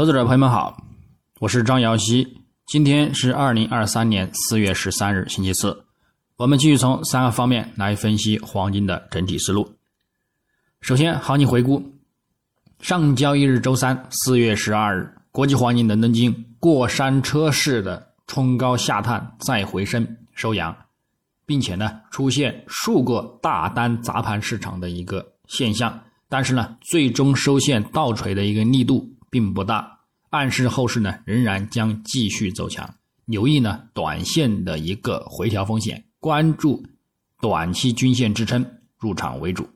[0.00, 0.82] 投资者朋友们好，
[1.40, 2.26] 我是张瑶希。
[2.64, 5.84] 今天是二零二三年四月十三日，星期四。
[6.38, 9.74] 我们继续从三个方面来分析黄金的整体思路。
[10.80, 11.84] 首先，行情回顾：
[12.80, 20.74] 上交易日周三四月十二日，国际黄金伦敦金过山车式的冲高下探，再回升收阳，
[21.44, 26.00] 并且呢出现数个大单砸盘市场的一个现象。
[26.26, 30.00] 但是呢，最终收线倒锤的一个力度并不大，
[30.30, 32.94] 暗示后市呢仍然将继续走强。
[33.24, 36.84] 留意呢短线的一个回调风险，关注
[37.40, 38.66] 短期均线支撑
[38.98, 39.68] 入场为主。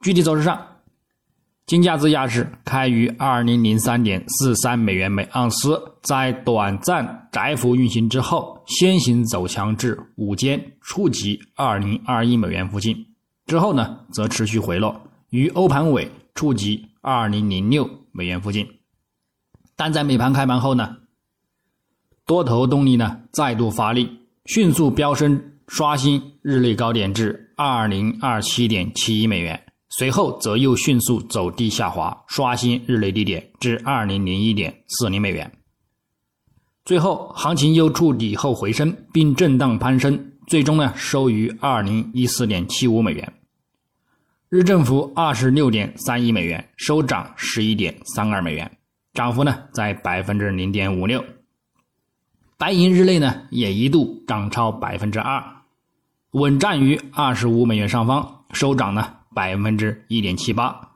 [0.00, 0.60] 具体走势上，
[1.66, 13.06] 金价自亚市开于二零零三点四三美元每盎司，在短暂窄幅运行之后，先行走强至午间触及二零二一美元附近，
[13.46, 15.00] 之后呢则持续回落。
[15.30, 18.66] 于欧盘尾触及二零零六美元附近，
[19.76, 20.96] 但在美盘开盘后呢，
[22.26, 24.10] 多头动力呢再度发力，
[24.46, 35.56] 迅速飙升，刷新日内高点至二零二七点七一美元，随后则又迅速走低下滑，刷新日内低点至二零零一点四零美元，
[36.84, 43.32] 最后行情又触底后回升，并震荡攀升，最终呢收于二零一四点七五美元。
[44.50, 48.78] 日振幅二十六点三亿美元，收涨十一点三二美元，
[49.12, 51.22] 涨幅呢在百分之零点五六。
[52.56, 55.44] 白银日内呢也一度涨超百分之二，
[56.30, 60.92] 稳站于二十五美元上方，收涨呢百分之一点七八。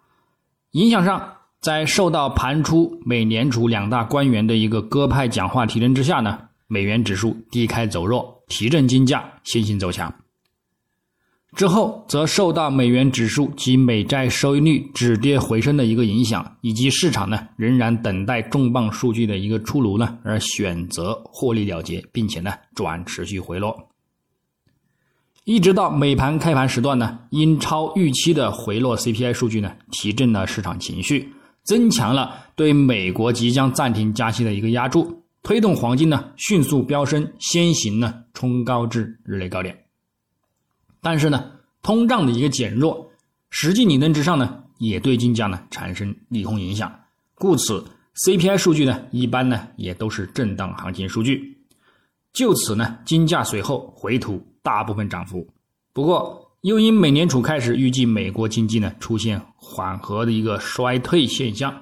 [0.70, 10.21] 影响上，在受到盘初美联储两大官员的一个鸽派讲话提振之下呢，美元指数低开走弱，提振金价先行走强。
[11.54, 23.90] 之后则受到美元指数及美债收益率止跌回升的一个影响，以及市场呢仍然等待重磅数据的一个出炉呢，而选择获利了结，并且呢转持续回落，
[25.44, 31.28] 一直到美盘开盘时段呢，因超预期的回落 CPI 数据呢提振了市场情绪，
[31.64, 39.81] 增强了对美国即将暂停加息的一个压注，推动黄金呢迅速飙升，先行呢冲高至日内高点。
[41.02, 41.50] 但是呢，
[41.82, 43.10] 通胀的一个减弱，
[43.50, 46.90] 实际理论之上呢，也对金价呢产生利空影响。
[47.34, 51.58] 故此，CPI 数据呢，一般呢也都是震荡行情数据。
[52.32, 55.46] 就此呢，金价随后回吐大部分涨幅。
[55.92, 61.74] 不过，又因美联储开始预计美国经济呢出现缓和的一个衰退现象，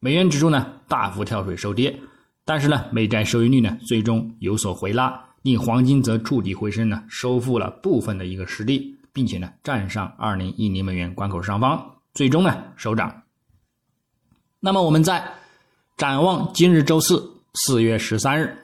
[0.00, 1.98] 美元指数呢大幅跳水收跌。
[2.44, 5.25] 但是呢，美债收益率呢最终有所回拉。
[5.46, 13.22] 令黄金则触底回升呢，收复了部分的一个失地，并且呢站上二零一零美元关口上方，最终呢收涨。
[14.58, 15.24] 那么我们在
[15.96, 18.58] 展望今日周四四月十三日，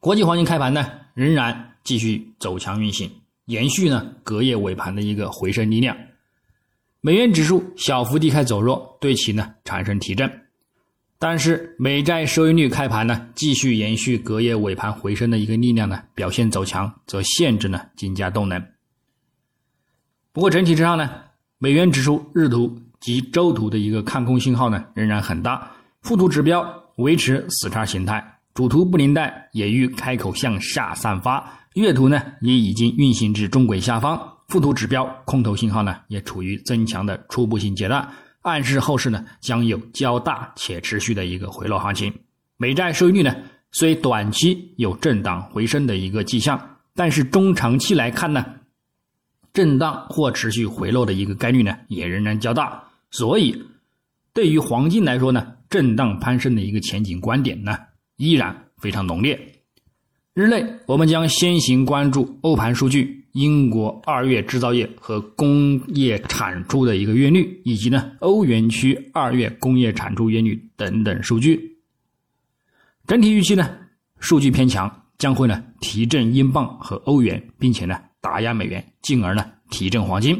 [0.00, 3.08] 国际黄金开盘呢仍然继续走强运行，
[3.44, 5.96] 延续呢隔夜尾盘的一个回升力量，
[7.00, 10.28] 美元指数小幅低开走弱，对其呢产生提振。
[11.22, 18.58] 但是美债收益率开盘呢，继续延续隔夜尾盘回升的一个力量呢，表现走强，则限制呢金价动能。
[20.32, 21.10] 不过整体之上呢，
[21.58, 25.70] 美元指数日图及周图的一个看空信号呢仍然很大，
[26.00, 26.66] 附图指标
[26.96, 38.10] 维持死叉形态，主图布林带也欲开口向下散发，月图呢也已经运行至中轨下方，附图指标空头信号呢也处于增强的初步性阶段。
[38.42, 42.12] 暗示后市呢将有较大且持续的一个回落行情，
[42.56, 43.36] 美债收益率呢
[43.72, 48.44] 虽短期有震荡回升的一个迹象，但是中长期来看呢，
[49.52, 53.62] 震荡或持续回落的一个概率呢也仍然较大，所以
[54.32, 57.76] 对于黄金来说呢，震荡攀升的一个前景观点呢
[58.16, 59.49] 依然非常浓烈。
[60.32, 63.18] 日内我们将先行关注欧盘数据。
[63.32, 71.78] 英国二月制造业和工业产出的一个月率，以及呢欧元区二月工业产出月率等等数据，
[73.06, 73.70] 整体预期呢
[74.18, 80.36] 数据偏强，将会呢提振英镑和欧元，并且呢打压美元，进而呢提振黄金。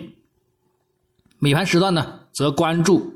[1.39, 3.09] 美盘时段呢则关注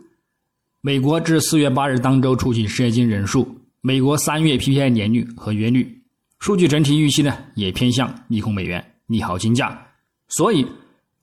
[0.83, 6.04] 美国至四月八日当周出行失业金人数、美国三月 PPI 年率和月率
[6.39, 8.85] 数据，整体预期呢也偏向利空美元。
[9.07, 9.87] 利好金价，
[10.29, 10.67] 所以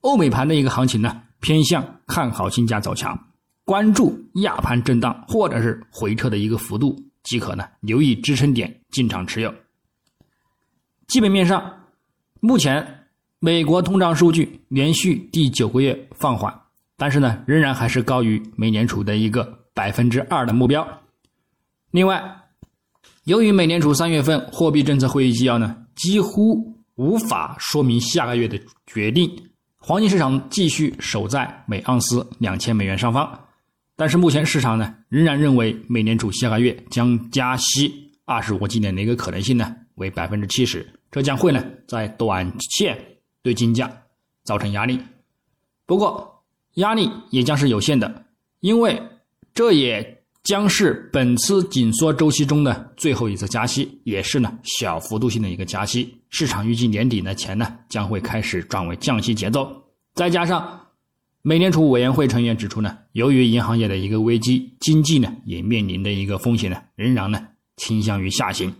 [0.02, 3.18] 欧美盘的一个行情呢，偏向看好金价走强，
[3.64, 9.52] 关注亚盘震荡或者是回撤的一个幅度即可呢，留意支撑点进场持有。
[11.08, 11.88] 基本面上，
[12.38, 13.08] 目前
[13.40, 16.56] 美国通胀数据连续第九个月放缓，
[16.96, 20.86] 但是呢，仍然还是高于美联储的一个百分之二的目标。
[21.90, 22.41] 另外，
[23.24, 29.30] 由于美联储三月份货币政策会议纪要呢，几乎无法说明下个月的决定，
[29.78, 33.46] 黄金市场继续守在每盎司两千美元上方。
[33.94, 42.98] 但是目前市场呢，仍然认为美联储下个月将加息二十五个基点的一个可能性呢为百分之七十，这将会呢在短线
[43.40, 43.88] 对金价
[44.42, 44.98] 造成压力。
[45.86, 46.42] 不过
[46.74, 48.24] 压力也将是有限的，
[48.58, 49.00] 因为
[49.54, 50.21] 这也。
[50.42, 56.12] 将是本次紧缩周期中的最后一次加息，也是呢小幅度性的一个加息。
[56.30, 59.70] 市场预计年底呢前呢将会开始转为降息节奏。
[60.14, 60.80] 再加上
[61.42, 67.46] 美联储委员会成员指出呢，由于银行业的一个危机，经济呢也面临的一个风险呢仍然呢
[67.76, 68.74] 倾向于下行。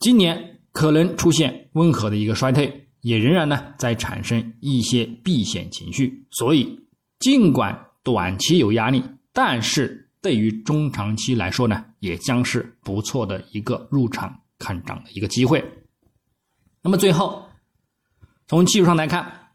[0.00, 6.26] 今年可能出现温和的一个衰退，也仍然呢在产生一些避险情绪。
[6.30, 6.78] 所以
[7.20, 9.02] 尽管短期有压力。
[9.32, 15.64] 但是对于中长期来说呢，也将是不错的一个入场看涨的一个机会。
[16.82, 17.44] 那么最后，
[18.46, 19.50] 从技术上来看，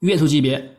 [0.00, 0.76] 月图级别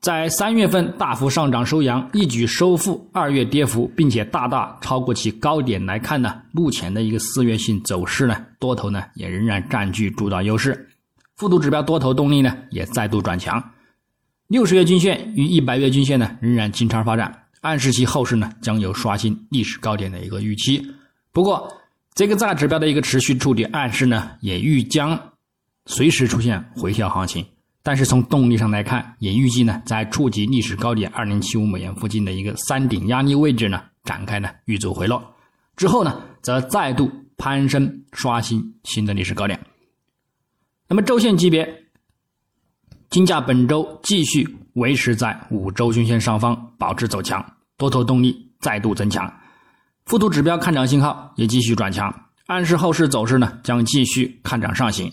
[0.00, 10.88] 在三月份大幅上涨收阳，一举收复二月跌幅，并且大大超过其高点来看呢，目前的一个四月性走势呢，多头呢也仍然占据主导优势，
[11.36, 13.71] 复图指标多头动力呢也再度转强。
[14.52, 20.86] 六十月均线与一百月均线呢仍然金叉发展，暗示其后市呢将有刷新历史高点的一个预期。
[21.32, 21.72] 不过，
[22.14, 25.18] 这个大指标的一个持续触底暗示呢，也预将
[25.86, 27.42] 随时出现回调行情。
[27.82, 35.34] 但是从动力上来看，也预计呢在触及历史高点二零七五美元附近的一个三顶压力位置呢展开呢遇阻回落，
[35.76, 39.58] 之后呢则再度攀升刷新新的历史高点。
[40.88, 41.81] 那么周线级别。
[43.12, 47.44] 金价本周继续维持在五周均线上方，保持走强，
[47.76, 49.30] 多头动力再度增强，
[50.06, 52.10] 附图指标看涨信号也继续转强，
[52.46, 55.12] 暗示后市走势呢将继续看涨上行。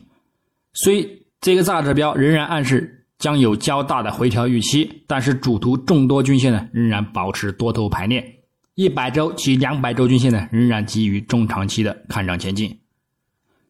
[0.71, 8.43] 虽这个大指标仍然暗示将有较大的回调预期，但是主图众多均线呢仍然保持多头排列，
[8.75, 12.79] 一百周及两百周均线呢仍然基于中长期的看涨前进，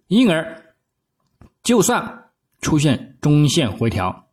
[0.07, 0.63] 因而
[1.63, 2.28] 就算。
[2.61, 4.27] 出现中线回调，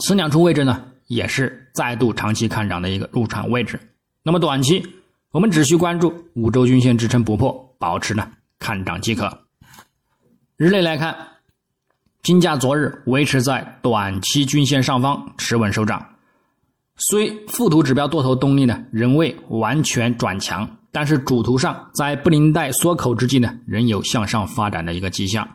[0.00, 3.80] 此两处位置呢，也是再度长期看涨的一个入场位置。
[4.22, 4.86] 那么短期，
[5.30, 9.46] 我们只需关注五周均线支撑不破，保持呢看涨即可。
[10.56, 11.16] 日内来看，
[12.22, 16.04] 金价昨日维持在短期均线上方持稳收涨，
[16.96, 25.48] 虽附图指标多头动力呢仍未完全转强，但是主图上在布林带缩口之际呢，仍有向上发展的一个迹象。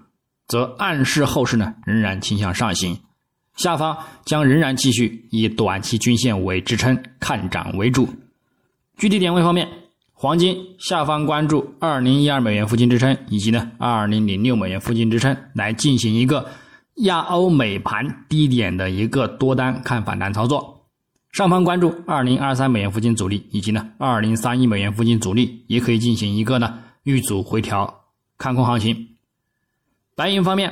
[0.47, 2.99] 则暗示后市呢仍然倾向上行，
[3.55, 8.07] 下方将仍然继续以短期均线为支撑，看涨为主。
[8.97, 9.67] 具体点位方面，
[10.11, 16.49] 黄金下方关注二零一二美元附近支撑，以及呢二零零六美元附近支撑，来进行一个
[16.97, 20.87] 亚欧美盘低点的一个多单看反弹操作。
[21.31, 28.01] 上方关注二零二三美元附近阻力，以及呢二零三一美元附近阻力，也可以进行一个呢遇阻回调
[28.37, 29.12] 看空行情。
[30.15, 30.71] 白银方面，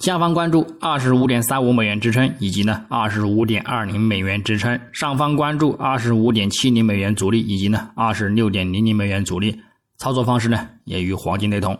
[0.00, 9.60] 下方关注二十五点三五美元支撑，以及呢二十五点二零美元支撑；上方关注二十五点七零美元阻力，以及呢二十六点零零美元阻力。
[9.96, 11.78] 操作方式呢也与黄金雷同。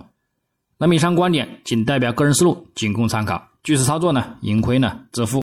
[0.79, 3.43] 那么以上观点仅代表个人思路，仅供参考。
[3.65, 5.41] 据此操作呢，盈亏呢自负。